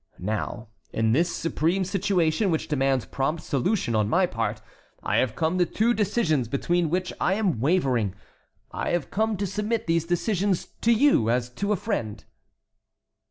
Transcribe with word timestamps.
Now 0.17 0.69
in 0.91 1.11
this 1.11 1.31
supreme 1.31 1.83
situation, 1.83 2.49
which 2.49 2.67
demands 2.67 3.05
prompt 3.05 3.43
solution 3.43 3.93
on 3.93 4.09
my 4.09 4.25
part, 4.25 4.59
I 5.03 5.17
have 5.17 5.35
come 5.35 5.59
to 5.59 5.65
two 5.67 5.93
decisions 5.93 6.47
between 6.47 6.89
which 6.89 7.13
I 7.21 7.35
am 7.35 7.59
wavering. 7.59 8.15
I 8.71 8.89
have 8.93 9.11
come 9.11 9.37
to 9.37 9.45
submit 9.45 9.85
these 9.85 10.05
decisions 10.05 10.65
to 10.81 10.91
you 10.91 11.29
as 11.29 11.51
to 11.51 11.71
a 11.71 11.75
friend." 11.75 12.25